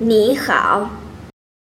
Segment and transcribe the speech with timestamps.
[0.00, 1.07] 你好。